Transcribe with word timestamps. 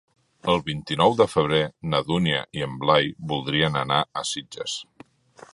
El 0.53 0.61
vint-i-nou 0.69 1.13
de 1.19 1.27
febrer 1.33 1.59
na 1.93 2.01
Dúnia 2.09 2.41
i 2.61 2.65
en 2.71 2.75
Blai 2.87 3.13
voldrien 3.33 3.81
anar 3.85 4.03
a 4.23 4.29
Sitges. 4.35 4.83